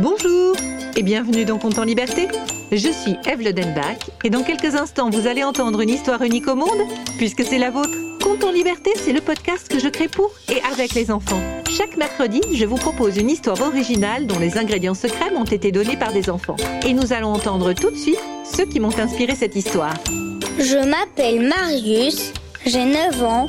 Bonjour 0.00 0.54
et 0.94 1.02
bienvenue 1.02 1.44
dans 1.44 1.58
Compte 1.58 1.76
en 1.80 1.82
Liberté. 1.82 2.28
Je 2.70 2.88
suis 2.88 3.16
Eve 3.28 3.40
Ledenbach 3.40 3.98
et 4.22 4.30
dans 4.30 4.44
quelques 4.44 4.76
instants 4.76 5.10
vous 5.10 5.26
allez 5.26 5.42
entendre 5.42 5.80
une 5.80 5.88
histoire 5.88 6.22
unique 6.22 6.46
au 6.46 6.54
monde 6.54 6.86
puisque 7.16 7.42
c'est 7.42 7.58
la 7.58 7.70
vôtre. 7.70 7.96
Compte 8.22 8.44
en 8.44 8.52
Liberté, 8.52 8.92
c'est 8.94 9.12
le 9.12 9.20
podcast 9.20 9.66
que 9.68 9.80
je 9.80 9.88
crée 9.88 10.06
pour 10.06 10.30
et 10.48 10.62
avec 10.72 10.94
les 10.94 11.10
enfants. 11.10 11.40
Chaque 11.68 11.96
mercredi, 11.96 12.40
je 12.52 12.64
vous 12.64 12.76
propose 12.76 13.16
une 13.16 13.28
histoire 13.28 13.60
originale 13.60 14.28
dont 14.28 14.38
les 14.38 14.56
ingrédients 14.56 14.94
secrets 14.94 15.32
m'ont 15.32 15.42
été 15.42 15.72
donnés 15.72 15.96
par 15.96 16.12
des 16.12 16.30
enfants. 16.30 16.56
Et 16.86 16.92
nous 16.92 17.12
allons 17.12 17.32
entendre 17.32 17.72
tout 17.72 17.90
de 17.90 17.96
suite 17.96 18.22
ceux 18.44 18.66
qui 18.66 18.78
m'ont 18.78 18.96
inspiré 18.96 19.34
cette 19.34 19.56
histoire. 19.56 19.94
Je 20.60 20.78
m'appelle 20.78 21.48
Marius, 21.48 22.32
j'ai 22.64 22.84
9 22.84 23.22
ans 23.24 23.48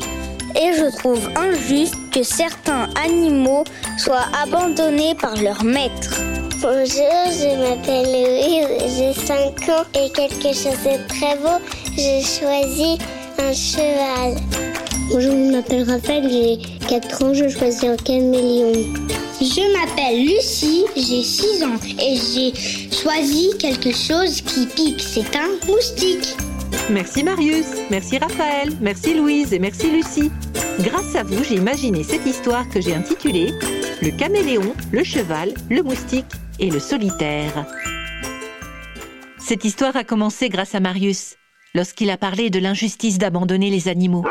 et 0.56 0.74
je 0.74 0.98
trouve 0.98 1.30
injuste 1.36 1.96
que 2.12 2.24
certains 2.24 2.90
animaux 3.06 3.66
soient 4.00 4.26
abandonnés 4.42 5.14
par 5.14 5.36
leur 5.36 5.64
maître. 5.64 6.39
Bonjour, 6.62 6.84
je 6.92 7.56
m'appelle 7.56 8.12
Louise, 8.12 8.98
j'ai 8.98 9.14
5 9.14 9.70
ans 9.70 9.86
et 9.96 10.10
quelque 10.10 10.54
chose 10.54 10.76
de 10.84 11.08
très 11.08 11.38
beau, 11.38 11.58
j'ai 11.96 12.22
choisi 12.22 12.98
un 13.38 13.54
cheval. 13.54 14.36
Bonjour, 15.10 15.32
je 15.32 15.52
m'appelle 15.52 15.90
Raphaël, 15.90 16.30
j'ai 16.30 16.58
4 16.86 17.24
ans, 17.24 17.34
je 17.34 17.48
choisis 17.48 17.86
un 17.86 17.96
caméléon. 17.96 18.74
Je 19.40 19.72
m'appelle 19.72 20.22
Lucie, 20.22 20.84
j'ai 20.98 21.24
6 21.24 21.64
ans 21.64 21.80
et 21.98 22.18
j'ai 22.18 22.54
choisi 22.94 23.52
quelque 23.58 23.94
chose 23.94 24.42
qui 24.42 24.66
pique, 24.66 25.00
c'est 25.00 25.34
un 25.38 25.52
moustique. 25.66 26.36
Merci 26.90 27.24
Marius, 27.24 27.68
merci 27.90 28.18
Raphaël, 28.18 28.74
merci 28.82 29.14
Louise 29.14 29.54
et 29.54 29.60
merci 29.60 29.90
Lucie. 29.92 30.30
Grâce 30.80 31.16
à 31.16 31.24
vous, 31.24 31.42
j'ai 31.42 31.56
imaginé 31.56 32.04
cette 32.04 32.26
histoire 32.26 32.68
que 32.68 32.82
j'ai 32.82 32.96
intitulée 32.96 33.54
Le 34.02 34.12
caméléon, 34.12 34.74
le 34.92 35.06
cheval, 35.06 35.54
le 35.70 35.84
moustique 35.84 36.26
et 36.60 36.70
le 36.70 36.80
solitaire. 36.80 37.66
Cette 39.38 39.66
histoire 39.66 39.96
a 39.96 40.04
commencé 40.04 40.50
grâce 40.50 40.76
à 40.76 40.80
Marius, 40.80 41.36
lorsqu'il 41.74 42.10
a 42.10 42.18
parlé 42.18 42.50
de 42.50 42.60
l'injustice 42.60 43.18
d'abandonner 43.18 43.70
les 43.70 43.88
animaux. 43.88 44.26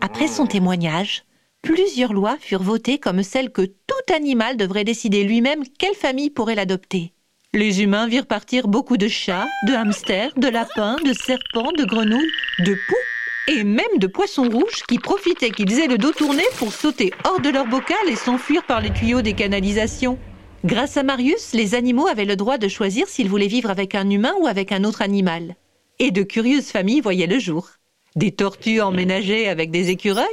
Après 0.00 0.28
son 0.28 0.46
témoignage, 0.46 1.24
plusieurs 1.62 2.12
lois 2.12 2.36
furent 2.40 2.62
votées 2.62 2.98
comme 2.98 3.22
celle 3.22 3.50
que 3.50 3.62
tout 3.62 4.14
animal 4.14 4.56
devrait 4.56 4.84
décider 4.84 5.24
lui-même 5.24 5.62
quelle 5.78 5.94
famille 5.94 6.30
pourrait 6.30 6.54
l'adopter. 6.54 7.12
Les 7.52 7.82
humains 7.82 8.06
virent 8.06 8.26
partir 8.26 8.68
beaucoup 8.68 8.96
de 8.96 9.08
chats, 9.08 9.48
de 9.66 9.72
hamsters, 9.72 10.32
de 10.36 10.48
lapins, 10.48 10.96
de 11.04 11.12
serpents, 11.12 11.72
de 11.76 11.84
grenouilles, 11.84 12.30
de 12.60 12.74
poux 12.74 13.50
et 13.52 13.64
même 13.64 13.98
de 13.98 14.06
poissons 14.06 14.48
rouges 14.48 14.84
qui 14.88 14.98
profitaient 14.98 15.50
qu'ils 15.50 15.80
aient 15.80 15.88
le 15.88 15.98
dos 15.98 16.12
tourné 16.12 16.44
pour 16.58 16.72
sauter 16.72 17.12
hors 17.24 17.40
de 17.40 17.48
leur 17.48 17.66
bocal 17.66 18.08
et 18.08 18.14
s'enfuir 18.14 18.64
par 18.64 18.80
les 18.80 18.92
tuyaux 18.92 19.22
des 19.22 19.32
canalisations. 19.32 20.18
Grâce 20.62 20.98
à 20.98 21.02
Marius, 21.02 21.54
les 21.54 21.74
animaux 21.74 22.06
avaient 22.06 22.26
le 22.26 22.36
droit 22.36 22.58
de 22.58 22.68
choisir 22.68 23.08
s'ils 23.08 23.30
voulaient 23.30 23.46
vivre 23.46 23.70
avec 23.70 23.94
un 23.94 24.10
humain 24.10 24.34
ou 24.40 24.46
avec 24.46 24.72
un 24.72 24.84
autre 24.84 25.00
animal. 25.00 25.56
Et 25.98 26.10
de 26.10 26.22
curieuses 26.22 26.70
familles 26.70 27.00
voyaient 27.00 27.26
le 27.26 27.38
jour. 27.38 27.70
Des 28.14 28.32
tortues 28.32 28.82
emménagées 28.82 29.48
avec 29.48 29.70
des 29.70 29.88
écureuils, 29.88 30.26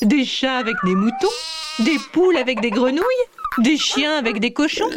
des 0.00 0.24
chats 0.24 0.56
avec 0.56 0.76
des 0.86 0.94
moutons, 0.94 1.28
des 1.80 1.98
poules 2.12 2.38
avec 2.38 2.60
des 2.62 2.70
grenouilles, 2.70 3.02
des 3.58 3.76
chiens 3.76 4.16
avec 4.16 4.40
des 4.40 4.54
cochons. 4.54 4.88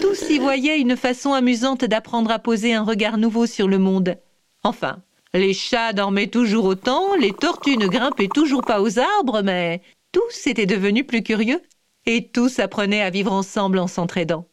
Tous 0.00 0.28
y 0.28 0.40
voyaient 0.40 0.80
une 0.80 0.96
façon 0.96 1.32
amusante 1.32 1.84
d'apprendre 1.84 2.32
à 2.32 2.40
poser 2.40 2.74
un 2.74 2.82
regard 2.82 3.18
nouveau 3.18 3.46
sur 3.46 3.68
le 3.68 3.78
monde. 3.78 4.16
Enfin, 4.64 4.98
les 5.32 5.54
chats 5.54 5.92
dormaient 5.92 6.26
toujours 6.26 6.64
autant, 6.64 7.14
les 7.14 7.32
tortues 7.32 7.76
ne 7.76 7.86
grimpaient 7.86 8.28
toujours 8.28 8.62
pas 8.62 8.82
aux 8.82 8.98
arbres, 8.98 9.42
mais 9.42 9.80
tous 10.10 10.48
étaient 10.48 10.66
devenus 10.66 11.06
plus 11.06 11.22
curieux 11.22 11.60
et 12.06 12.28
tous 12.28 12.58
apprenaient 12.58 13.02
à 13.02 13.10
vivre 13.10 13.32
ensemble 13.32 13.78
en 13.78 13.86
s'entraidant. 13.86 14.46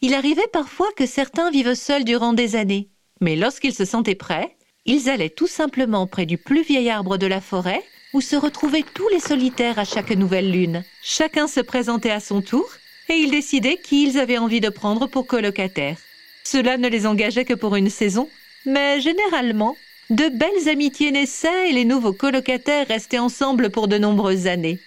Il 0.00 0.14
arrivait 0.14 0.48
parfois 0.52 0.88
que 0.96 1.06
certains 1.06 1.50
vivent 1.50 1.74
seuls 1.74 2.04
durant 2.04 2.32
des 2.32 2.56
années, 2.56 2.88
mais 3.20 3.36
lorsqu'ils 3.36 3.74
se 3.74 3.84
sentaient 3.84 4.14
prêts, 4.14 4.56
ils 4.84 5.08
allaient 5.08 5.28
tout 5.28 5.46
simplement 5.46 6.06
près 6.06 6.26
du 6.26 6.38
plus 6.38 6.62
vieil 6.62 6.88
arbre 6.88 7.18
de 7.18 7.26
la 7.26 7.40
forêt, 7.40 7.82
où 8.14 8.20
se 8.20 8.36
retrouvaient 8.36 8.84
tous 8.94 9.08
les 9.08 9.20
solitaires 9.20 9.78
à 9.78 9.84
chaque 9.84 10.12
nouvelle 10.12 10.50
lune. 10.50 10.84
Chacun 11.02 11.46
se 11.46 11.60
présentait 11.60 12.10
à 12.10 12.20
son 12.20 12.40
tour, 12.40 12.66
et 13.08 13.14
ils 13.14 13.30
décidaient 13.30 13.76
qui 13.76 14.04
ils 14.04 14.18
avaient 14.18 14.38
envie 14.38 14.60
de 14.60 14.68
prendre 14.68 15.06
pour 15.06 15.26
colocataire. 15.26 15.98
Cela 16.44 16.78
ne 16.78 16.88
les 16.88 17.06
engageait 17.06 17.44
que 17.44 17.54
pour 17.54 17.76
une 17.76 17.90
saison, 17.90 18.28
mais 18.64 19.00
généralement, 19.00 19.76
de 20.10 20.28
belles 20.28 20.68
amitiés 20.70 21.10
naissaient 21.10 21.70
et 21.70 21.72
les 21.72 21.84
nouveaux 21.84 22.14
colocataires 22.14 22.88
restaient 22.88 23.18
ensemble 23.18 23.70
pour 23.70 23.88
de 23.88 23.98
nombreuses 23.98 24.46
années. 24.46 24.78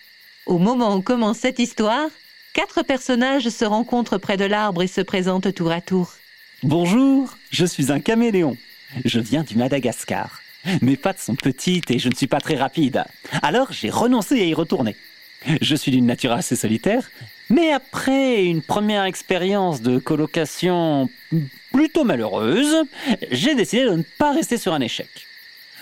Au 0.51 0.57
moment 0.57 0.97
où 0.97 1.01
commence 1.01 1.37
cette 1.37 1.59
histoire, 1.59 2.09
quatre 2.51 2.83
personnages 2.83 3.47
se 3.47 3.63
rencontrent 3.63 4.17
près 4.17 4.35
de 4.35 4.43
l'arbre 4.43 4.83
et 4.83 4.87
se 4.87 4.99
présentent 4.99 5.53
tour 5.53 5.71
à 5.71 5.79
tour. 5.79 6.11
Bonjour, 6.61 7.37
je 7.51 7.65
suis 7.65 7.89
un 7.89 8.01
caméléon. 8.01 8.57
Je 9.05 9.21
viens 9.21 9.43
du 9.43 9.55
Madagascar. 9.55 10.41
Mes 10.81 10.97
pattes 10.97 11.19
sont 11.19 11.35
petites 11.35 11.89
et 11.89 11.99
je 11.99 12.09
ne 12.09 12.15
suis 12.15 12.27
pas 12.27 12.41
très 12.41 12.57
rapide. 12.57 13.05
Alors 13.41 13.71
j'ai 13.71 13.89
renoncé 13.89 14.41
à 14.41 14.43
y 14.43 14.53
retourner. 14.53 14.97
Je 15.61 15.73
suis 15.73 15.89
d'une 15.89 16.05
nature 16.05 16.33
assez 16.33 16.57
solitaire, 16.57 17.09
mais 17.49 17.71
après 17.71 18.43
une 18.43 18.61
première 18.61 19.05
expérience 19.05 19.81
de 19.81 19.99
colocation 19.99 21.09
plutôt 21.71 22.03
malheureuse, 22.03 22.75
j'ai 23.31 23.55
décidé 23.55 23.85
de 23.85 23.91
ne 23.91 24.03
pas 24.17 24.33
rester 24.33 24.57
sur 24.57 24.73
un 24.73 24.81
échec. 24.81 25.07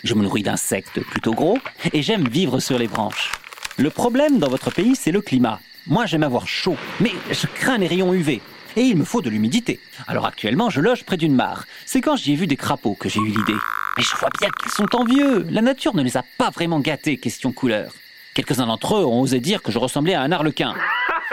Je 0.03 0.13
me 0.13 0.21
nourris 0.21 0.43
d'insectes 0.43 1.01
plutôt 1.01 1.33
gros 1.33 1.57
et 1.91 2.03
j'aime 2.03 2.27
vivre 2.27 2.59
sur 2.59 2.77
les 2.77 2.87
branches. 2.87 3.31
Le 3.79 3.89
problème 3.89 4.39
dans 4.39 4.49
votre 4.49 4.71
pays, 4.71 4.93
c'est 4.93 5.13
le 5.13 5.21
climat. 5.21 5.61
Moi, 5.87 6.05
j'aime 6.05 6.23
avoir 6.23 6.49
chaud, 6.49 6.75
mais 6.99 7.13
je 7.31 7.47
crains 7.47 7.77
les 7.77 7.87
rayons 7.87 8.13
UV. 8.13 8.41
Et 8.75 8.81
il 8.81 8.97
me 8.97 9.05
faut 9.05 9.21
de 9.21 9.29
l'humidité. 9.29 9.79
Alors 10.05 10.25
actuellement, 10.25 10.69
je 10.69 10.81
loge 10.81 11.05
près 11.05 11.15
d'une 11.15 11.33
mare. 11.33 11.63
C'est 11.85 12.01
quand 12.01 12.17
j'y 12.17 12.33
ai 12.33 12.35
vu 12.35 12.45
des 12.45 12.57
crapauds 12.57 12.95
que 12.95 13.07
j'ai 13.07 13.21
eu 13.21 13.27
l'idée. 13.27 13.55
Mais 13.95 14.03
je 14.03 14.17
vois 14.17 14.31
bien 14.37 14.49
qu'ils 14.61 14.71
sont 14.73 14.93
envieux. 14.97 15.45
La 15.49 15.61
nature 15.61 15.95
ne 15.95 16.03
les 16.03 16.17
a 16.17 16.25
pas 16.37 16.49
vraiment 16.49 16.81
gâtés, 16.81 17.15
question 17.15 17.53
couleur. 17.53 17.93
Quelques-uns 18.33 18.67
d'entre 18.67 18.97
eux 18.97 19.05
ont 19.05 19.21
osé 19.21 19.39
dire 19.39 19.61
que 19.61 19.71
je 19.71 19.77
ressemblais 19.77 20.13
à 20.13 20.23
un 20.23 20.33
arlequin. 20.33 20.73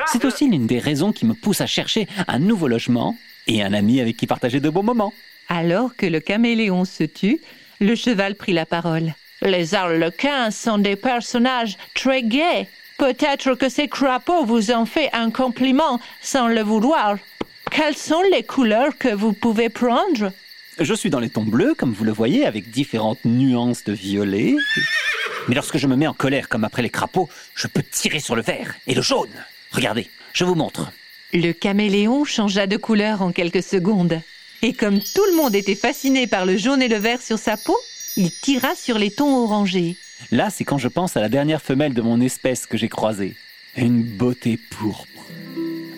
C'est 0.06 0.24
aussi 0.24 0.48
l'une 0.48 0.68
des 0.68 0.78
raisons 0.78 1.10
qui 1.10 1.26
me 1.26 1.34
pousse 1.34 1.60
à 1.60 1.66
chercher 1.66 2.06
un 2.28 2.38
nouveau 2.38 2.68
logement 2.68 3.16
et 3.48 3.64
un 3.64 3.72
ami 3.72 4.00
avec 4.00 4.16
qui 4.16 4.28
partager 4.28 4.60
de 4.60 4.70
bons 4.70 4.84
moments. 4.84 5.12
Alors 5.48 5.96
que 5.96 6.06
le 6.06 6.20
caméléon 6.20 6.84
se 6.84 7.02
tut, 7.02 7.40
le 7.80 7.96
cheval 7.96 8.36
prit 8.36 8.52
la 8.52 8.66
parole. 8.66 9.14
Les 9.42 9.74
arlequins 9.74 10.50
sont 10.50 10.78
des 10.78 10.96
personnages 10.96 11.76
très 11.94 12.22
gais. 12.22 12.68
Peut-être 12.98 13.54
que 13.54 13.68
ces 13.68 13.88
crapauds 13.88 14.44
vous 14.44 14.70
ont 14.70 14.86
fait 14.86 15.10
un 15.12 15.30
compliment 15.30 16.00
sans 16.22 16.48
le 16.48 16.62
vouloir. 16.62 17.18
Quelles 17.70 17.96
sont 17.96 18.22
les 18.32 18.42
couleurs 18.42 18.96
que 18.98 19.14
vous 19.14 19.34
pouvez 19.34 19.68
prendre? 19.68 20.32
Je 20.78 20.94
suis 20.94 21.10
dans 21.10 21.20
les 21.20 21.28
tons 21.28 21.44
bleus, 21.44 21.74
comme 21.74 21.92
vous 21.92 22.04
le 22.04 22.12
voyez, 22.12 22.46
avec 22.46 22.70
différentes 22.70 23.24
nuances 23.24 23.84
de 23.84 23.92
violet. 23.92 24.54
Mais 25.48 25.54
lorsque 25.54 25.76
je 25.76 25.86
me 25.86 25.96
mets 25.96 26.06
en 26.06 26.14
colère, 26.14 26.48
comme 26.48 26.64
après 26.64 26.82
les 26.82 26.90
crapauds, 26.90 27.28
je 27.54 27.66
peux 27.66 27.82
tirer 27.82 28.20
sur 28.20 28.36
le 28.36 28.42
vert 28.42 28.74
et 28.86 28.94
le 28.94 29.02
jaune. 29.02 29.44
Regardez, 29.72 30.08
je 30.32 30.44
vous 30.44 30.54
montre. 30.54 30.90
Le 31.34 31.52
caméléon 31.52 32.24
changea 32.24 32.66
de 32.66 32.76
couleur 32.76 33.20
en 33.20 33.32
quelques 33.32 33.62
secondes. 33.62 34.20
Et 34.62 34.72
comme 34.72 35.00
tout 35.00 35.24
le 35.30 35.36
monde 35.36 35.54
était 35.54 35.74
fasciné 35.74 36.26
par 36.26 36.46
le 36.46 36.56
jaune 36.56 36.80
et 36.80 36.88
le 36.88 36.96
vert 36.96 37.20
sur 37.20 37.38
sa 37.38 37.56
peau, 37.56 37.76
il 38.16 38.30
tira 38.30 38.74
sur 38.74 38.98
les 38.98 39.10
tons 39.10 39.44
orangés. 39.44 39.96
Là, 40.30 40.50
c'est 40.50 40.64
quand 40.64 40.78
je 40.78 40.88
pense 40.88 41.16
à 41.16 41.20
la 41.20 41.28
dernière 41.28 41.62
femelle 41.62 41.94
de 41.94 42.02
mon 42.02 42.20
espèce 42.20 42.66
que 42.66 42.78
j'ai 42.78 42.88
croisée. 42.88 43.36
Une 43.76 44.02
beauté 44.02 44.58
pourpre. 44.70 45.26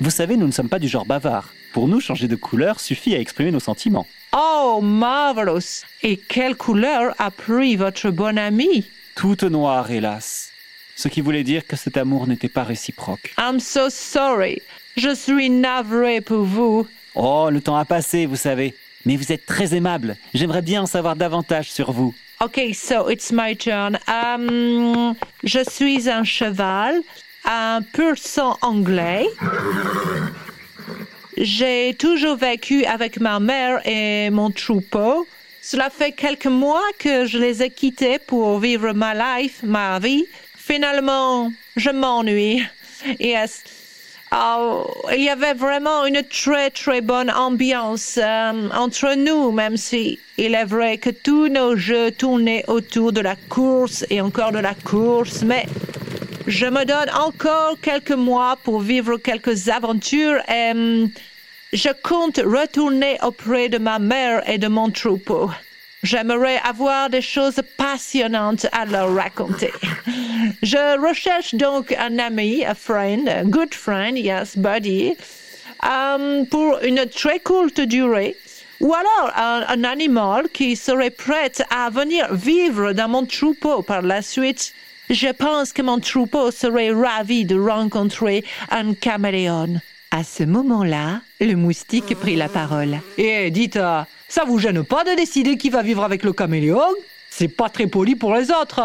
Vous 0.01 0.11
savez, 0.11 0.37
nous 0.37 0.47
ne 0.47 0.53
sommes 0.53 0.69
pas 0.69 0.79
du 0.79 0.89
genre 0.89 1.07
bavard. 1.07 1.53
Pour 1.73 1.87
nous, 1.87 2.01
changer 2.01 2.29
de 2.29 2.37
couleur 2.37 2.81
suffit 2.81 3.15
à 3.15 3.21
exprimer 3.21 3.51
nos 3.51 3.61
sentiments. 3.61 4.07
Oh, 4.33 4.81
marvelous 4.83 5.85
Et 6.03 6.17
quelle 6.17 6.57
couleur 6.57 7.15
a 7.19 7.31
pris 7.31 7.77
votre 7.77 8.11
bon 8.11 8.37
ami? 8.39 8.85
Toute 9.15 9.45
noire, 9.45 9.91
hélas. 9.91 10.51
Ce 10.97 11.09
qui 11.09 11.21
voulait 11.21 11.45
dire 11.45 11.67
que 11.67 11.77
cet 11.77 11.97
amour 11.97 12.27
n'était 12.27 12.49
pas 12.49 12.65
réciproque. 12.65 13.33
I'm 13.39 13.61
so 13.61 13.91
sorry. 13.91 14.61
Je 14.97 15.15
suis 15.15 15.51
navré 15.51 16.21
pour 16.21 16.43
vous. 16.43 16.87
Oh, 17.15 17.49
le 17.51 17.61
temps 17.61 17.77
a 17.77 17.85
passé, 17.85 18.27
vous 18.27 18.37
savez. 18.37 18.75
Mais 19.05 19.17
vous 19.17 19.33
êtes 19.33 19.47
très 19.47 19.75
aimable. 19.75 20.17
J'aimerais 20.35 20.63
bien 20.63 20.83
en 20.83 20.87
savoir 20.87 21.17
davantage 21.17 21.71
sur 21.71 21.93
vous. 21.93 22.15
Okay, 22.41 22.73
so 22.73 23.11
it's 23.11 23.33
my 23.33 23.57
turn. 23.57 23.99
Um, 24.07 25.15
je 25.43 25.61
suis 25.69 26.09
un 26.09 26.23
cheval, 26.23 27.01
un 27.45 27.81
pur 27.93 28.17
sang 28.17 28.57
anglais. 28.63 29.27
J'ai 31.37 31.95
toujours 31.99 32.37
vécu 32.37 32.85
avec 32.85 33.21
ma 33.21 33.41
mère 33.41 33.81
et 33.87 34.31
mon 34.31 34.51
troupeau. 34.51 35.27
Cela 35.63 35.91
fait 35.91 36.13
quelques 36.13 36.47
mois 36.47 36.85
que 36.99 37.27
je 37.27 37.39
les 37.39 37.63
ai 37.63 37.71
quittés 37.71 38.19
pour 38.19 38.59
vivre 38.59 38.93
ma 38.93 39.15
life, 39.41 39.61
ma 39.63 39.99
vie. 39.99 40.27
Finalement, 40.57 41.53
je 41.77 41.91
m'ennuie. 41.91 42.63
Yes. 43.21 43.63
Oh, 44.31 44.87
il 45.17 45.23
y 45.23 45.31
avait 45.31 45.55
vraiment 45.55 46.05
une 46.05 46.23
très 46.23 46.71
très 46.71 47.01
bonne 47.01 47.31
ambiance 47.31 48.19
euh, 48.19 48.69
entre 48.75 49.15
nous, 49.17 49.53
même 49.53 49.79
si 49.79 50.19
il 50.37 50.55
est 50.55 50.67
vrai 50.67 50.99
que 50.99 51.09
tous 51.09 51.49
nos 51.49 51.77
jeux 51.77 52.11
tournaient 52.11 52.65
autour 52.69 53.13
de 53.13 53.23
la 53.23 53.37
course 53.37 54.05
et 54.11 54.21
encore 54.21 54.53
de 54.53 54.59
la 54.59 54.75
course, 54.75 55.43
mais 55.43 55.65
je 56.47 56.67
me 56.67 56.85
donne 56.85 57.11
encore 57.15 57.77
quelques 57.81 58.11
mois 58.11 58.59
pour 58.63 58.81
vivre 58.81 59.17
quelques 59.17 59.69
aventures 59.71 60.41
et 60.51 61.09
je 61.73 61.89
compte 62.03 62.39
retourner 62.39 63.17
auprès 63.23 63.71
de 63.71 63.79
ma 63.79 63.99
mère 63.99 64.49
et 64.49 64.59
de 64.59 64.69
mon 64.69 64.91
troupeau. 64.91 65.51
J'aimerais 66.03 66.59
avoir 66.65 67.11
des 67.11 67.23
choses 67.23 67.61
passionnantes 67.77 68.67
à 68.73 68.85
leur 68.85 69.15
raconter. 69.15 69.73
Je 70.63 71.09
recherche 71.09 71.55
donc 71.55 71.93
un 71.99 72.19
ami, 72.19 72.65
a 72.65 72.75
friend, 72.75 73.29
a 73.29 73.45
good 73.45 73.75
friend, 73.75 74.19
yes, 74.19 74.57
buddy, 74.57 75.15
um, 75.83 76.47
pour 76.47 76.79
une 76.83 77.07
très 77.07 77.41
courte 77.41 77.81
durée. 77.81 78.37
Ou 78.81 78.95
alors 78.95 79.33
un, 79.37 79.83
animal 79.83 80.49
qui 80.53 80.77
serait 80.77 81.11
prêt 81.11 81.51
à 81.71 81.91
venir 81.91 82.33
vivre 82.33 82.93
dans 82.93 83.09
mon 83.09 83.27
troupeau 83.27 83.83
par 83.83 84.03
la 84.03 84.23
suite. 84.23 84.73
Je 85.11 85.33
pense 85.33 85.73
que 85.73 85.83
mon 85.83 85.99
troupeau 85.99 86.51
serait 86.53 86.93
ravi 86.93 87.45
de 87.45 87.59
rencontrer 87.59 88.45
un 88.71 88.95
caméléon. 88.95 89.81
À 90.11 90.23
ce 90.23 90.45
moment-là, 90.45 91.23
le 91.41 91.55
moustique 91.55 92.15
prit 92.15 92.37
la 92.37 92.49
parole. 92.49 93.01
Eh, 93.17 93.51
dites, 93.51 93.77
euh, 93.77 94.03
ça 94.29 94.45
vous 94.45 94.59
gêne 94.59 94.85
pas 94.85 95.03
de 95.05 95.17
décider 95.17 95.57
qui 95.57 95.71
va 95.71 95.83
vivre 95.83 96.05
avec 96.05 96.23
le 96.23 96.33
caméléon? 96.33 96.95
C'est 97.31 97.49
pas 97.49 97.69
très 97.69 97.89
poli 97.89 98.15
pour 98.15 98.35
les 98.35 98.51
autres. 98.51 98.81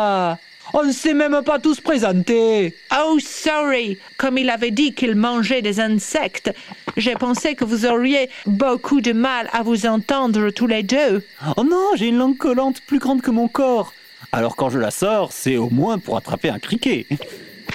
On 0.76 0.84
ne 0.84 0.92
s'est 0.92 1.14
même 1.14 1.40
pas 1.46 1.60
tous 1.60 1.80
présentés. 1.80 2.76
Oh, 3.00 3.20
sorry. 3.20 4.00
Comme 4.18 4.40
il 4.40 4.50
avait 4.50 4.72
dit 4.72 4.94
qu'il 4.94 5.16
mangeait 5.16 5.62
des 5.62 5.80
insectes, 5.80 6.52
j'ai 6.98 7.14
pensé 7.14 7.54
que 7.54 7.64
vous 7.64 7.86
auriez 7.86 8.28
beaucoup 8.48 9.00
de 9.00 9.14
mal 9.14 9.50
à 9.54 9.62
vous 9.62 9.86
entendre 9.86 10.50
tous 10.50 10.66
les 10.66 10.82
deux. 10.82 11.24
Oh 11.58 11.64
non, 11.64 11.92
j'ai 11.96 12.08
une 12.08 12.18
langue 12.18 12.38
collante 12.38 12.82
plus 12.82 12.98
grande 12.98 13.22
que 13.22 13.30
mon 13.30 13.48
corps. 13.48 13.94
Alors 14.32 14.56
quand 14.56 14.72
je 14.72 14.80
la 14.80 14.90
sors, 14.90 15.32
c'est 15.32 15.58
au 15.58 15.70
moins 15.70 16.00
pour 16.00 16.18
attraper 16.18 16.50
un 16.50 16.58
criquet. 16.58 17.06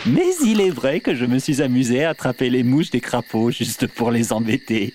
Mais 0.07 0.27
il 0.45 0.61
est 0.61 0.71
vrai 0.71 0.99
que 0.99 1.15
je 1.15 1.25
me 1.25 1.39
suis 1.39 1.63
amusé 1.63 2.05
à 2.05 2.11
attraper 2.11 2.51
les 2.51 2.65
mouches 2.65 2.91
des 2.91 3.01
crapauds 3.01 3.53
juste 3.53 3.87
pour 3.87 4.11
les 4.11 4.33
embêter. 4.33 4.93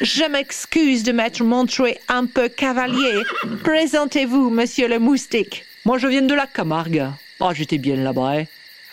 Je 0.00 0.22
m'excuse 0.30 1.02
de 1.02 1.10
m'être 1.10 1.42
montré 1.42 1.98
un 2.06 2.26
peu 2.26 2.48
cavalier. 2.48 3.22
Présentez-vous, 3.64 4.50
monsieur 4.50 4.86
le 4.86 5.00
moustique. 5.00 5.64
Moi, 5.88 5.96
je 5.96 6.06
viens 6.06 6.20
de 6.20 6.34
la 6.34 6.46
Camargue. 6.46 7.06
Ah, 7.40 7.54
j'étais 7.54 7.78
bien 7.78 7.96
là-bas, 7.96 8.32
hein. 8.34 8.44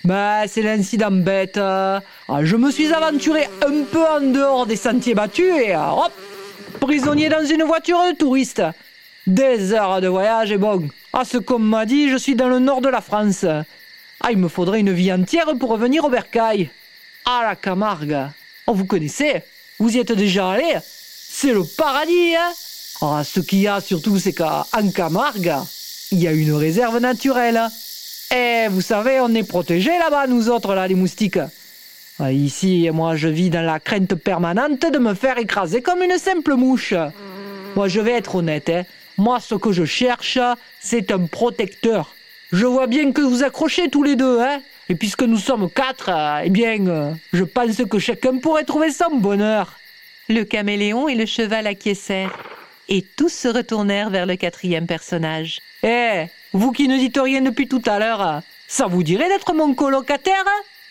Mais 0.06 0.47
c'est 0.47 0.62
l'incident 0.62 1.12
bête. 1.12 1.57
Ah, 1.57 2.01
je 2.42 2.56
me 2.56 2.71
suis 2.71 2.94
aventuré 2.94 3.50
un 3.68 3.83
peu 3.83 4.07
en 4.07 4.21
dehors 4.21 4.65
des 4.65 4.77
sentiers 4.77 5.13
battus 5.13 5.53
et 5.57 5.75
euh, 5.75 5.89
hop, 5.89 6.13
prisonnier 6.80 7.27
dans 7.27 7.45
une 7.45 7.63
voiture 7.63 8.00
de 8.07 8.15
touriste. 8.15 8.62
Des 9.27 9.74
heures 9.74 10.00
de 10.00 10.07
voyage 10.07 10.53
et 10.53 10.57
bon. 10.57 10.88
À 11.12 11.25
ce 11.25 11.38
qu'on 11.38 11.59
m'a 11.59 11.86
dit, 11.86 12.09
je 12.09 12.15
suis 12.15 12.36
dans 12.36 12.47
le 12.47 12.59
nord 12.59 12.80
de 12.80 12.88
la 12.88 13.01
France. 13.01 13.44
Ah, 13.44 14.31
il 14.31 14.38
me 14.38 14.47
faudrait 14.47 14.80
une 14.80 14.94
vie 14.94 15.12
entière 15.12 15.47
pour 15.59 15.71
revenir 15.71 16.06
au 16.06 16.09
bercail. 16.09 16.69
Ah, 17.25 17.42
la 17.44 17.57
Camargue. 17.57 18.30
Oh, 18.68 18.74
vous 18.74 18.86
connaissez? 18.86 19.44
Vous 19.80 19.97
y 19.97 20.00
êtes 20.00 20.13
déjà 20.13 20.51
allé? 20.51 20.77
C'est 20.81 21.51
le 21.51 21.65
paradis, 21.65 22.38
hein 22.38 22.53
Ah, 23.01 23.21
ce 23.25 23.42
qu'il 23.42 23.59
y 23.59 23.68
a 23.68 23.81
surtout, 23.81 24.18
c'est 24.18 24.31
qu'en 24.31 24.63
Camargue, 24.95 25.56
il 26.12 26.19
y 26.19 26.28
a 26.28 26.31
une 26.31 26.54
réserve 26.54 27.00
naturelle. 27.00 27.62
Et 28.36 28.68
vous 28.69 28.81
savez, 28.81 29.19
on 29.19 29.34
est 29.34 29.48
protégés 29.48 29.98
là-bas, 30.00 30.28
nous 30.28 30.50
autres, 30.50 30.74
là, 30.74 30.88
les 30.88 30.96
moustiques. 30.96 31.40
Ah, 32.19 32.31
Ici, 32.31 32.90
moi, 32.94 33.16
je 33.16 33.28
vis 33.28 33.50
dans 33.50 33.66
la 33.66 33.80
crainte 33.80 34.16
permanente 34.16 34.86
de 34.92 34.98
me 34.98 35.13
faire 35.13 35.38
écraser 35.38 35.81
comme 35.81 36.02
une 36.02 36.18
simple 36.18 36.56
mouche. 36.56 36.94
Moi, 37.75 37.88
je 37.88 38.00
vais 38.00 38.13
être 38.13 38.36
honnête, 38.36 38.69
hein. 38.69 38.84
Moi, 39.18 39.40
ce 39.40 39.56
que 39.56 39.72
je 39.72 39.86
cherche, 39.86 40.40
c'est 40.80 41.12
un 41.12 41.25
protecteur. 41.25 42.16
Je 42.52 42.66
vois 42.66 42.88
bien 42.88 43.12
que 43.12 43.22
vous 43.22 43.44
accrochez 43.44 43.90
tous 43.90 44.04
les 44.04 44.16
deux, 44.16 44.40
hein. 44.40 44.62
Et 44.90 44.96
puisque 44.96 45.24
nous 45.24 45.38
sommes 45.38 45.69
quatre, 45.69 46.10
eh 46.44 46.50
bien, 46.50 47.16
je 47.34 47.44
pense 47.44 47.78
que 47.90 48.00
chacun 48.00 48.38
pourrait 48.38 48.66
trouver 48.66 48.92
son 48.92 49.18
bonheur. 49.18 49.74
Le 50.30 50.44
caméléon 50.44 51.07
et 51.07 51.16
le 51.16 51.25
cheval 51.25 51.68
acquiescèrent. 51.68 52.38
Et 52.88 53.02
tous 53.02 53.30
se 53.30 53.48
retournèrent 53.48 54.10
vers 54.10 54.26
le 54.26 54.36
quatrième 54.36 54.86
personnage. 54.88 55.60
Eh, 55.84 56.26
vous 56.54 56.72
qui 56.72 56.88
ne 56.88 56.98
dites 56.98 57.18
rien 57.18 57.42
depuis 57.42 57.68
tout 57.68 57.82
à 57.86 58.00
l'heure, 58.00 58.42
ça 58.68 58.88
vous 58.88 59.04
dirait 59.04 59.28
d'être 59.30 59.54
mon 59.54 59.74
colocataire? 59.74 60.46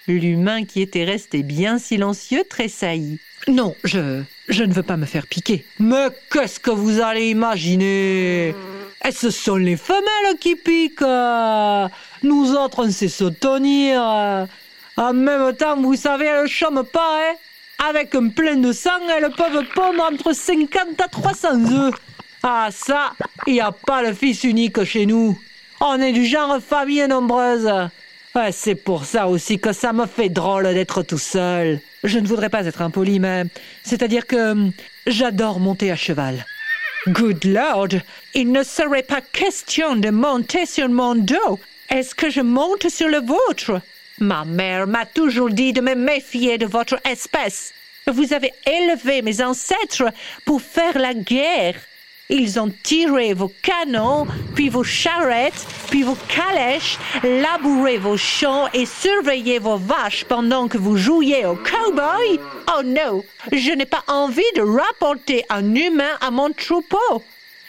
L'humain 0.07 0.65
qui 0.65 0.83
était 0.83 1.05
resté 1.05 1.43
bien 1.43 1.79
silencieux 1.79 2.45
tressaillit. 2.49 3.21
Non, 3.47 3.75
je, 3.85 4.23
je 4.49 4.65
ne 4.65 4.73
veux 4.73 4.83
pas 4.83 4.97
me 4.97 5.07
faire 5.07 5.27
piquer. 5.27 5.65
Mais 5.79 6.09
qu'est-ce 6.31 6.61
que 6.61 6.71
vous 6.71 7.01
allez 7.01 7.31
imaginer? 7.31 8.55
Eh, 9.05 9.13
ce 9.13 9.31
sont 9.31 9.57
les 9.57 9.77
femelles 9.77 10.39
qui 10.41 10.57
piquent? 10.57 11.01
Nous 12.23 12.53
autres, 12.55 12.85
on 12.85 12.91
sait 12.91 13.09
se 13.09 13.25
tenir. 13.25 14.01
En 14.97 15.13
même 15.13 15.55
temps, 15.55 15.77
vous 15.81 15.97
savez, 15.97 16.27
elles 16.27 16.43
ne 16.43 16.49
chôment 16.49 16.85
pas, 16.85 17.21
hein? 17.21 17.35
Avec 17.89 18.15
un 18.15 18.29
plein 18.29 18.57
de 18.57 18.73
sang, 18.73 19.09
elles 19.15 19.31
peuvent 19.37 19.65
pondre 19.75 20.09
entre 20.11 20.33
50 20.33 21.01
à 21.01 21.09
300 21.09 21.73
œufs. 21.73 21.95
Ah 22.43 22.69
ça, 22.71 23.13
il 23.47 23.55
n'y 23.55 23.61
a 23.61 23.73
pas 23.73 24.03
le 24.03 24.15
fils 24.15 24.45
unique 24.45 24.85
chez 24.85 25.05
nous. 25.05 25.39
On 25.81 26.01
est 26.01 26.13
du 26.13 26.25
genre 26.25 26.61
famille 26.63 27.07
nombreuse. 27.07 27.71
C'est 28.53 28.75
pour 28.75 29.05
ça 29.05 29.29
aussi 29.29 29.59
que 29.59 29.73
ça 29.73 29.93
me 29.93 30.07
fait 30.07 30.31
drôle 30.31 30.65
d'être 30.73 31.03
tout 31.03 31.19
seul. 31.19 31.81
Je 32.05 32.19
ne 32.19 32.27
voudrais 32.27 32.49
pas 32.49 32.65
être 32.65 32.81
impoli, 32.81 33.19
mais 33.19 33.45
c'est-à-dire 33.83 34.27
que 34.27 34.53
hum, 34.53 34.73
j'adore 35.07 35.61
monter 35.61 35.91
à 35.91 35.97
cheval. 35.97 36.47
Good 37.09 37.45
Lord, 37.45 38.01
il 38.35 38.51
ne 38.51 38.63
serait 38.63 39.03
pas 39.03 39.21
question 39.21 39.95
de 39.97 40.09
monter 40.09 40.65
sur 40.65 40.89
mon 40.89 41.17
dos. 41.17 41.61
Est-ce 41.91 42.15
que 42.15 42.31
je 42.31 42.41
monte 42.41 42.89
sur 42.89 43.09
le 43.09 43.21
vôtre? 43.21 43.81
Ma 44.19 44.45
mère 44.45 44.87
m'a 44.87 45.07
toujours 45.07 45.51
dit 45.51 45.73
de 45.73 45.81
me 45.81 45.95
méfier 45.95 46.57
de 46.57 46.67
votre 46.67 46.99
espèce. 47.05 47.73
Vous 48.07 48.33
avez 48.33 48.53
élevé 48.67 49.23
mes 49.23 49.43
ancêtres 49.43 50.13
pour 50.45 50.63
faire 50.63 50.99
la 50.99 51.15
guerre. 51.15 51.75
Ils 52.31 52.59
ont 52.59 52.73
tiré 52.83 53.35
vos 53.35 53.53
canons, 53.63 54.27
puis 54.55 54.71
vos 54.71 54.85
charrettes, 54.85 55.67
puis 55.91 56.03
vos 56.03 56.17
calèches, 56.29 56.99
labouré 57.23 57.99
vos 57.99 58.17
champs 58.17 58.69
et 58.73 58.87
surveillé 58.87 59.59
vos 59.59 59.77
vaches 59.77 60.25
pendant 60.25 60.69
que 60.69 60.79
vous 60.79 60.97
jouiez 60.97 61.45
au 61.45 61.57
cowboy? 61.57 62.41
Oh 62.77 62.83
non, 62.83 63.23
je 63.53 63.73
n'ai 63.73 63.85
pas 63.85 64.05
envie 64.09 64.43
de 64.57 64.63
rapporter 64.63 65.45
un 65.51 65.75
humain 65.75 66.17
à 66.21 66.31
mon 66.31 66.51
troupeau. 66.53 67.23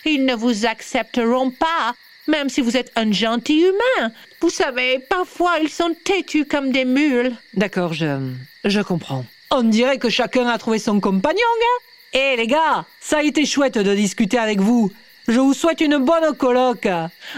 Ils 0.06 0.26
ne 0.26 0.36
vous 0.36 0.66
accepteront 0.66 1.52
pas, 1.52 1.94
même 2.28 2.50
si 2.50 2.62
vous 2.62 2.78
êtes 2.78 2.92
un 2.96 3.12
gentil 3.12 3.62
humain. 3.62 4.12
Vous 4.42 4.50
savez, 4.50 5.00
parfois 5.10 5.60
ils 5.62 5.70
sont 5.70 5.96
têtus 6.04 6.46
comme 6.46 6.72
des 6.72 6.86
mules. 6.86 7.34
D'accord, 7.54 7.94
je, 7.94 8.32
je 8.64 8.82
comprends. 8.82 9.26
On 9.52 9.64
dirait 9.64 9.98
que 9.98 10.10
chacun 10.10 10.48
a 10.48 10.58
trouvé 10.58 10.80
son 10.80 11.00
compagnon, 11.00 11.40
hein 11.40 11.84
Eh 12.14 12.36
les 12.38 12.48
gars, 12.48 12.86
ça 13.00 13.20
a 13.20 13.24
été 13.24 13.46
chouette 13.46 13.78
de 13.78 13.96
discuter 13.96 14.38
avec 14.38 14.60
vous. 14.60 14.92
Je 15.28 15.40
vous 15.40 15.54
souhaite 15.54 15.82
une 15.82 15.98
bonne 15.98 16.36
colloque. 16.36 16.88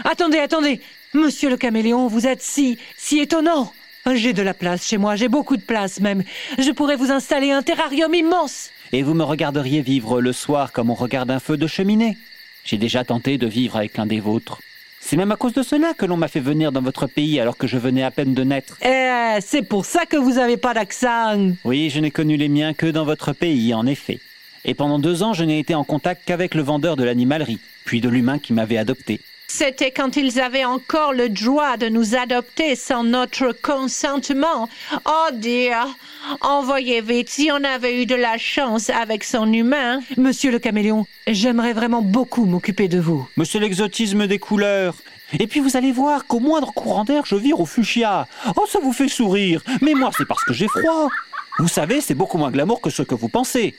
Attendez, 0.04 0.38
attendez. 0.38 0.80
Monsieur 1.14 1.48
le 1.48 1.56
caméléon, 1.56 2.06
vous 2.06 2.26
êtes 2.26 2.42
si, 2.42 2.78
si 2.96 3.18
étonnant. 3.18 3.72
J'ai 4.14 4.32
de 4.32 4.42
la 4.42 4.54
place 4.54 4.86
chez 4.86 4.96
moi, 4.96 5.16
j'ai 5.16 5.28
beaucoup 5.28 5.56
de 5.56 5.62
place 5.62 6.00
même. 6.00 6.22
Je 6.58 6.70
pourrais 6.70 6.96
vous 6.96 7.10
installer 7.10 7.50
un 7.50 7.62
terrarium 7.62 8.14
immense. 8.14 8.70
Et 8.92 9.02
vous 9.02 9.14
me 9.14 9.24
regarderiez 9.24 9.82
vivre 9.82 10.20
le 10.20 10.32
soir 10.32 10.72
comme 10.72 10.90
on 10.90 10.94
regarde 10.94 11.30
un 11.30 11.40
feu 11.40 11.56
de 11.56 11.66
cheminée. 11.66 12.16
J'ai 12.64 12.78
déjà 12.78 13.04
tenté 13.04 13.38
de 13.38 13.46
vivre 13.46 13.76
avec 13.76 13.96
l'un 13.96 14.06
des 14.06 14.20
vôtres. 14.20 14.60
C'est 15.00 15.16
même 15.16 15.32
à 15.32 15.36
cause 15.36 15.54
de 15.54 15.62
cela 15.62 15.94
que 15.94 16.04
l'on 16.04 16.16
m'a 16.16 16.28
fait 16.28 16.40
venir 16.40 16.72
dans 16.72 16.82
votre 16.82 17.06
pays 17.06 17.40
alors 17.40 17.56
que 17.56 17.66
je 17.66 17.78
venais 17.78 18.02
à 18.02 18.10
peine 18.10 18.34
de 18.34 18.44
naître. 18.44 18.76
Eh, 18.84 19.40
c'est 19.40 19.62
pour 19.62 19.86
ça 19.86 20.04
que 20.06 20.16
vous 20.16 20.38
avez 20.38 20.56
pas 20.56 20.74
d'accent. 20.74 21.52
Oui, 21.64 21.90
je 21.90 22.00
n'ai 22.00 22.10
connu 22.10 22.36
les 22.36 22.48
miens 22.48 22.74
que 22.74 22.86
dans 22.86 23.04
votre 23.04 23.32
pays, 23.32 23.72
en 23.74 23.86
effet. 23.86 24.20
Et 24.64 24.74
pendant 24.74 24.98
deux 24.98 25.22
ans, 25.22 25.32
je 25.32 25.44
n'ai 25.44 25.58
été 25.60 25.74
en 25.74 25.84
contact 25.84 26.22
qu'avec 26.26 26.54
le 26.54 26.62
vendeur 26.62 26.96
de 26.96 27.04
l'animalerie, 27.04 27.60
puis 27.84 28.00
de 28.00 28.08
l'humain 28.08 28.38
qui 28.38 28.52
m'avait 28.52 28.76
adopté. 28.76 29.20
C'était 29.50 29.90
quand 29.90 30.16
ils 30.16 30.40
avaient 30.40 30.66
encore 30.66 31.14
le 31.14 31.30
droit 31.30 31.78
de 31.78 31.88
nous 31.88 32.14
adopter 32.14 32.76
sans 32.76 33.02
notre 33.02 33.52
consentement. 33.52 34.68
Oh 35.06 35.28
dear, 35.32 35.88
envoyez 36.42 37.00
vite 37.00 37.30
si 37.30 37.50
on 37.50 37.64
avait 37.64 38.02
eu 38.02 38.06
de 38.06 38.14
la 38.14 38.36
chance 38.36 38.90
avec 38.90 39.24
son 39.24 39.50
humain. 39.50 40.00
Monsieur 40.18 40.50
le 40.50 40.58
caméléon, 40.58 41.06
j'aimerais 41.26 41.72
vraiment 41.72 42.02
beaucoup 42.02 42.44
m'occuper 42.44 42.88
de 42.88 43.00
vous. 43.00 43.26
C'est 43.44 43.58
l'exotisme 43.58 44.26
des 44.26 44.38
couleurs. 44.38 44.94
Et 45.40 45.46
puis 45.46 45.60
vous 45.60 45.78
allez 45.78 45.92
voir 45.92 46.26
qu'au 46.26 46.40
moindre 46.40 46.72
courant 46.74 47.04
d'air, 47.04 47.24
je 47.24 47.34
vire 47.34 47.58
au 47.58 47.66
fuchsia. 47.66 48.28
Oh, 48.54 48.66
ça 48.70 48.80
vous 48.80 48.92
fait 48.92 49.08
sourire. 49.08 49.62
Mais 49.80 49.94
moi, 49.94 50.10
c'est 50.16 50.28
parce 50.28 50.44
que 50.44 50.52
j'ai 50.52 50.68
froid. 50.68 51.08
Vous 51.58 51.68
savez, 51.68 52.02
c'est 52.02 52.14
beaucoup 52.14 52.36
moins 52.36 52.50
glamour 52.50 52.82
que 52.82 52.90
ce 52.90 53.02
que 53.02 53.14
vous 53.14 53.28
pensez. 53.28 53.74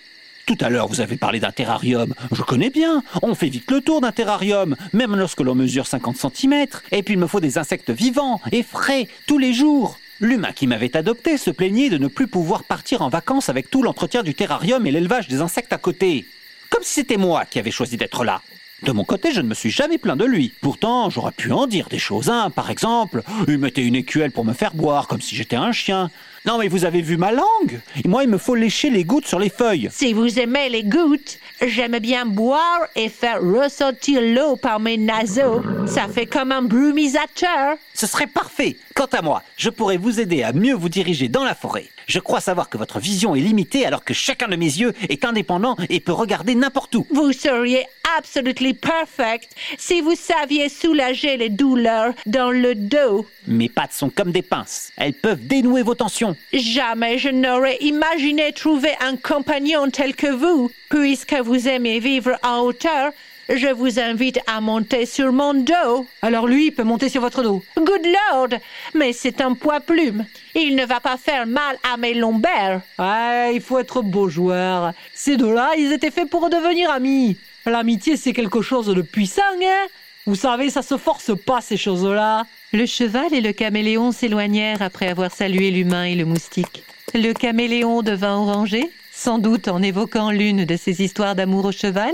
Tout 0.46 0.58
à 0.62 0.70
l'heure, 0.70 0.88
vous 0.88 1.02
avez 1.02 1.16
parlé 1.16 1.40
d'un 1.40 1.52
terrarium. 1.52 2.14
Je 2.32 2.42
connais 2.42 2.70
bien. 2.70 3.04
On 3.22 3.36
fait 3.36 3.50
vite 3.50 3.70
le 3.70 3.82
tour 3.82 4.02
d'un 4.02 4.12
terrarium, 4.12 4.76
même 4.94 5.16
lorsque 5.16 5.42
l'on 5.42 5.56
mesure 5.56 5.86
50 5.86 6.18
cm. 6.18 6.66
Et 6.92 7.04
puis 7.04 7.14
il 7.14 7.20
me 7.20 7.28
faut 7.28 7.40
des 7.40 7.58
insectes 7.58 7.92
vivants 7.92 8.42
et 8.52 8.64
frais 8.64 9.08
tous 9.28 9.38
les 9.38 9.54
jours. 9.54 9.98
L'humain 10.20 10.52
qui 10.52 10.68
m'avait 10.68 10.98
adopté 10.98 11.38
se 11.38 11.50
plaignait 11.50 11.90
de 11.90 11.98
ne 11.98 12.08
plus 12.08 12.28
pouvoir 12.28 12.64
partir 12.64 13.02
en 13.02 13.10
vacances 13.10 13.48
avec 13.48 13.70
tout 13.70 13.84
l'entretien 13.84 14.22
du 14.22 14.34
terrarium 14.34 14.86
et 14.86 14.92
l'élevage 14.92 15.28
des 15.28 15.42
insectes 15.42 15.72
à 15.72 15.78
côté. 15.78 16.26
Comme 16.70 16.84
si 16.84 16.96
c'était 16.96 17.18
moi 17.18 17.46
qui 17.46 17.58
avais 17.60 17.72
choisi 17.72 17.96
d'être 17.96 18.24
là. 18.24 18.42
De 18.84 18.92
mon 18.94 19.04
côté, 19.04 19.34
je 19.34 19.42
ne 19.42 19.48
me 19.48 19.54
suis 19.54 19.72
jamais 19.72 19.98
plaint 19.98 20.18
de 20.18 20.24
lui. 20.26 20.54
Pourtant, 20.62 21.10
j'aurais 21.10 21.34
pu 21.34 21.52
en 21.52 21.68
dire 21.68 21.90
des 21.90 22.00
choses, 22.00 22.30
hein. 22.30 22.50
Par 22.50 22.70
exemple, 22.70 23.24
il 23.48 23.58
mettait 23.58 23.84
une 23.84 23.96
écuelle 23.96 24.32
pour 24.32 24.46
me 24.46 24.54
faire 24.54 24.74
boire, 24.74 25.08
comme 25.08 25.20
si 25.20 25.36
j'étais 25.36 25.58
un 25.58 25.74
chien. 25.74 26.10
Non 26.46 26.58
mais 26.58 26.68
vous 26.68 26.86
avez 26.86 27.02
vu 27.02 27.18
ma 27.18 27.32
langue 27.32 27.82
Moi 28.06 28.24
il 28.24 28.30
me 28.30 28.38
faut 28.38 28.56
lécher 28.56 28.90
les 28.90 29.04
gouttes 29.04 29.28
sur 29.28 29.40
les 29.40 29.50
feuilles. 29.50 29.90
Si 29.92 30.14
vous 30.14 30.40
aimez 30.40 30.70
les 30.70 30.84
gouttes, 30.84 31.38
j'aime 31.66 32.00
bien 32.00 32.26
boire 32.26 32.82
et 32.96 33.10
faire 33.10 33.42
ressortir 33.42 34.22
l'eau 34.22 34.56
par 34.56 34.80
mes 34.80 34.98
naseaux. 34.98 35.62
Ça 35.86 36.08
fait 36.08 36.26
comme 36.26 36.52
un 36.52 36.62
brumisateur. 36.62 37.76
Ce 37.94 38.08
serait 38.08 38.28
parfait. 38.28 38.78
Quant 38.96 39.08
à 39.12 39.22
moi, 39.22 39.44
je 39.58 39.70
pourrais 39.70 39.98
vous 39.98 40.20
aider 40.20 40.44
à 40.44 40.54
mieux 40.54 40.74
vous 40.74 40.90
diriger 40.90 41.28
dans 41.28 41.44
la 41.44 41.56
forêt. 41.56 41.88
Je 42.08 42.20
crois 42.20 42.42
savoir 42.42 42.70
que 42.70 42.78
votre 42.78 43.00
vision 43.00 43.36
est 43.36 43.40
limitée 43.40 43.86
alors 43.86 44.04
que 44.04 44.14
chacun 44.14 44.48
de 44.48 44.56
mes 44.56 44.66
yeux 44.66 44.94
est 45.10 45.26
indépendant 45.26 45.76
et 45.90 46.00
peut 46.00 46.12
regarder 46.12 46.56
n'importe 46.56 46.96
où. 46.96 47.06
Vous 47.12 47.32
seriez 47.34 47.86
absolutely 48.18 48.74
perfect 48.74 49.50
si 49.78 50.02
vous 50.02 50.16
saviez 50.16 50.70
soulager 50.70 51.38
les 51.38 51.50
douleurs 51.50 52.14
dans 52.26 52.50
le 52.50 52.74
dos. 52.74 53.28
Mes 53.48 53.70
pattes 53.70 53.94
sont 53.94 54.10
comme 54.10 54.32
des 54.32 54.42
pinces. 54.42 54.92
Elles 54.98 55.14
peuvent 55.14 55.46
dénouer 55.46 55.84
vos 55.84 55.96
tensions. 55.96 56.29
Jamais 56.54 57.18
je 57.18 57.30
n'aurais 57.30 57.78
imaginé 57.82 58.52
trouver 58.54 58.92
un 59.02 59.16
compagnon 59.16 59.90
tel 59.90 60.16
que 60.16 60.32
vous. 60.32 60.72
Puisque 60.90 61.36
vous 61.36 61.68
aimez 61.68 62.00
vivre 62.00 62.38
en 62.44 62.60
hauteur, 62.62 63.12
je 63.50 63.68
vous 63.68 64.00
invite 64.00 64.40
à 64.46 64.62
monter 64.62 65.06
sur 65.06 65.32
mon 65.32 65.56
dos. 65.56 66.06
Alors 66.22 66.46
lui, 66.46 66.68
il 66.68 66.72
peut 66.72 66.84
monter 66.84 67.10
sur 67.10 67.22
votre 67.22 67.42
dos. 67.42 67.64
Good 67.78 68.06
Lord, 68.06 68.60
mais 68.94 69.12
c'est 69.12 69.42
un 69.42 69.54
poids 69.56 69.80
plume. 69.80 70.26
Il 70.54 70.76
ne 70.76 70.86
va 70.86 71.00
pas 71.00 71.18
faire 71.18 71.48
mal 71.48 71.78
à 71.92 71.98
mes 71.98 72.14
lombaires. 72.14 72.82
Ouais, 73.00 73.56
il 73.56 73.62
faut 73.62 73.80
être 73.80 74.02
beau 74.04 74.30
joueur. 74.30 74.94
Ces 75.16 75.36
deux-là, 75.38 75.72
ils 75.78 75.92
étaient 75.92 76.12
faits 76.12 76.30
pour 76.30 76.50
devenir 76.50 76.92
amis. 76.92 77.38
L'amitié, 77.66 78.18
c'est 78.18 78.34
quelque 78.34 78.62
chose 78.62 78.88
de 78.88 79.02
puissant, 79.02 79.42
hein 79.64 79.88
Vous 80.26 80.36
savez, 80.36 80.70
ça 80.70 80.82
se 80.82 80.98
force 80.98 81.32
pas, 81.36 81.62
ces 81.62 81.78
choses-là. 81.78 82.46
Le 82.72 82.86
cheval 82.86 83.34
et 83.34 83.42
le 83.42 83.52
caméléon 83.52 84.12
s'éloignèrent 84.12 84.84
après 84.84 85.08
avoir 85.08 85.32
salué 85.32 85.72
l'humain 85.72 86.04
et 86.04 86.14
le 86.14 86.26
moustique. 86.26 86.84
Le 87.16 87.34
caméléon 87.34 88.04
devint 88.04 88.36
orangé, 88.36 88.92
sans 89.12 89.40
doute 89.40 89.68
en 89.68 89.82
évoquant 89.82 90.30
l'une 90.30 90.66
de 90.66 90.78
ses 90.78 91.02
histoires 91.02 91.34
d'amour 91.34 91.66
au 91.66 91.72
cheval, 91.72 92.14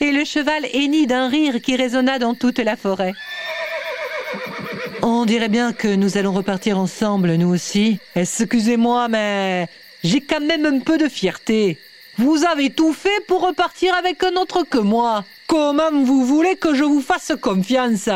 et 0.00 0.10
le 0.10 0.24
cheval 0.24 0.64
hennit 0.72 1.06
d'un 1.06 1.28
rire 1.28 1.60
qui 1.60 1.76
résonna 1.76 2.18
dans 2.18 2.34
toute 2.34 2.60
la 2.60 2.76
forêt. 2.76 3.12
On 5.02 5.26
dirait 5.26 5.50
bien 5.50 5.74
que 5.74 5.88
nous 5.88 6.16
allons 6.16 6.32
repartir 6.32 6.78
ensemble, 6.78 7.34
nous 7.34 7.52
aussi. 7.52 7.98
Excusez-moi, 8.16 9.08
mais 9.08 9.68
j'ai 10.02 10.22
quand 10.22 10.40
même 10.40 10.64
un 10.64 10.78
peu 10.78 10.96
de 10.96 11.10
fierté. 11.10 11.76
Vous 12.16 12.44
avez 12.44 12.70
tout 12.70 12.94
fait 12.94 13.24
pour 13.28 13.46
repartir 13.46 13.94
avec 13.94 14.22
un 14.24 14.32
autre 14.40 14.64
que 14.64 14.78
moi. 14.78 15.24
Comment 15.46 15.92
vous 15.92 16.24
voulez 16.24 16.56
que 16.56 16.74
je 16.74 16.84
vous 16.84 17.02
fasse 17.02 17.32
confiance? 17.40 18.08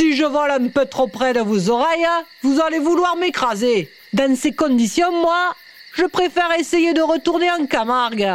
Si 0.00 0.16
je 0.16 0.24
vole 0.24 0.50
un 0.50 0.68
peu 0.68 0.86
trop 0.86 1.08
près 1.08 1.34
de 1.34 1.40
vos 1.40 1.68
oreilles, 1.68 2.06
vous 2.42 2.58
allez 2.58 2.78
vouloir 2.78 3.16
m'écraser. 3.16 3.90
Dans 4.14 4.34
ces 4.34 4.52
conditions, 4.52 5.12
moi, 5.12 5.54
je 5.92 6.06
préfère 6.06 6.50
essayer 6.58 6.94
de 6.94 7.02
retourner 7.02 7.50
en 7.50 7.66
Camargue. 7.66 8.26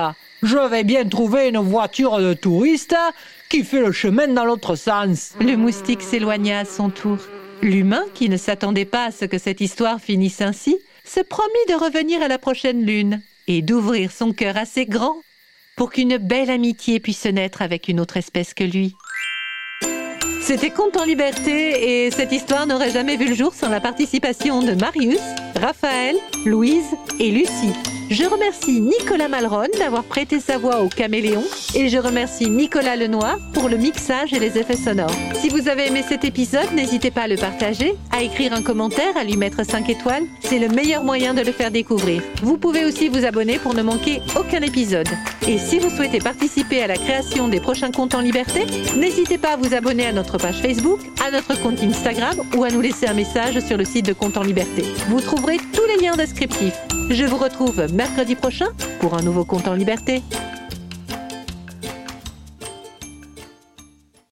Je 0.43 0.69
vais 0.69 0.83
bien 0.83 1.05
trouver 1.05 1.47
une 1.47 1.57
voiture 1.57 2.19
de 2.19 2.35
touriste 2.35 2.95
qui 3.49 3.63
fait 3.63 3.79
le 3.79 3.91
chemin 3.91 4.27
dans 4.27 4.45
l'autre 4.45 4.75
sens. 4.75 5.33
Le 5.41 5.55
moustique 5.55 6.03
s'éloigna 6.03 6.59
à 6.59 6.65
son 6.65 6.91
tour. 6.91 7.17
L'humain, 7.63 8.03
qui 8.13 8.29
ne 8.29 8.37
s'attendait 8.37 8.85
pas 8.85 9.05
à 9.05 9.11
ce 9.11 9.25
que 9.25 9.39
cette 9.39 9.59
histoire 9.59 9.99
finisse 9.99 10.41
ainsi, 10.41 10.77
se 11.03 11.21
promit 11.21 11.49
de 11.67 11.73
revenir 11.73 12.21
à 12.21 12.27
la 12.27 12.37
prochaine 12.37 12.85
lune 12.85 13.23
et 13.47 13.63
d'ouvrir 13.63 14.11
son 14.11 14.33
cœur 14.33 14.55
assez 14.55 14.85
grand 14.85 15.15
pour 15.75 15.89
qu'une 15.89 16.17
belle 16.17 16.51
amitié 16.51 16.99
puisse 16.99 17.25
naître 17.25 17.63
avec 17.63 17.87
une 17.87 17.99
autre 17.99 18.17
espèce 18.17 18.53
que 18.53 18.63
lui. 18.63 18.93
C'était 20.45 20.69
Conte 20.69 20.95
en 20.95 21.05
liberté 21.05 22.05
et 22.05 22.11
cette 22.11 22.31
histoire 22.31 22.67
n'aurait 22.67 22.91
jamais 22.91 23.17
vu 23.17 23.29
le 23.29 23.33
jour 23.33 23.55
sans 23.55 23.67
la 23.67 23.81
participation 23.81 24.61
de 24.61 24.73
Marius, 24.73 25.19
Raphaël, 25.55 26.15
Louise 26.45 26.85
et 27.19 27.31
Lucie. 27.31 27.94
Je 28.11 28.23
remercie 28.23 28.81
Nicolas 28.81 29.27
Malron 29.27 29.65
d'avoir 29.79 30.03
prêté 30.03 30.39
sa 30.39 30.59
voix 30.59 30.81
au 30.81 30.89
caméléon 30.89 31.43
et 31.73 31.89
je 31.89 31.97
remercie 31.97 32.51
Nicolas 32.51 32.95
Lenoir 32.95 33.39
pour 33.51 33.67
le 33.67 33.77
mixage 33.77 34.31
et 34.31 34.37
les 34.37 34.59
effets 34.59 34.77
sonores. 34.77 35.15
Si 35.33 35.49
vous 35.49 35.67
avez 35.69 35.87
aimé 35.87 36.03
cet 36.07 36.23
épisode, 36.23 36.71
n'hésitez 36.75 37.09
pas 37.09 37.23
à 37.23 37.27
le 37.27 37.35
partager, 37.35 37.95
à 38.11 38.21
écrire 38.21 38.53
un 38.53 38.61
commentaire, 38.61 39.17
à 39.17 39.23
lui 39.23 39.37
mettre 39.37 39.65
5 39.65 39.89
étoiles. 39.89 40.23
C'est 40.41 40.59
le 40.59 40.67
meilleur 40.67 41.03
moyen 41.03 41.33
de 41.33 41.41
le 41.41 41.51
faire 41.51 41.71
découvrir. 41.71 42.21
Vous 42.43 42.57
pouvez 42.57 42.85
aussi 42.85 43.09
vous 43.09 43.25
abonner 43.25 43.57
pour 43.57 43.73
ne 43.73 43.81
manquer 43.81 44.21
aucun 44.39 44.61
épisode. 44.61 45.09
Et 45.47 45.57
si 45.57 45.79
vous 45.79 45.89
souhaitez 45.89 46.19
participer 46.19 46.83
à 46.83 46.87
la 46.87 46.97
création 46.97 47.47
des 47.47 47.59
prochains 47.59 47.91
comptes 47.91 48.13
en 48.13 48.21
liberté, 48.21 48.65
n'hésitez 48.95 49.39
pas 49.39 49.53
à 49.53 49.57
vous 49.57 49.73
abonner 49.73 50.05
à 50.05 50.13
notre 50.13 50.37
page 50.37 50.61
Facebook, 50.61 50.99
à 51.25 51.31
notre 51.31 51.59
compte 51.59 51.81
Instagram 51.81 52.37
ou 52.55 52.63
à 52.63 52.69
nous 52.69 52.81
laisser 52.81 53.07
un 53.07 53.15
message 53.15 53.59
sur 53.61 53.77
le 53.77 53.85
site 53.85 54.05
de 54.05 54.13
Compte 54.13 54.37
en 54.37 54.43
liberté. 54.43 54.83
Vous 55.07 55.21
trouverez 55.21 55.57
tous 55.73 55.85
les 55.87 56.05
liens 56.05 56.15
descriptifs. 56.15 56.79
Je 57.09 57.23
vous 57.23 57.37
retrouve 57.37 57.85
mercredi 57.95 58.35
prochain 58.35 58.67
pour 58.99 59.15
un 59.15 59.21
nouveau 59.21 59.45
compte 59.45 59.67
en 59.67 59.73
liberté. 59.73 60.21